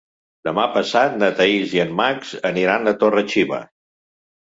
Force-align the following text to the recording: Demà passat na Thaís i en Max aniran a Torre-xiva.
Demà 0.47 0.61
passat 0.77 1.17
na 1.23 1.27
Thaís 1.39 1.75
i 1.77 1.81
en 1.83 1.93
Max 1.99 2.31
aniran 2.51 2.93
a 2.93 2.95
Torre-xiva. 3.05 3.61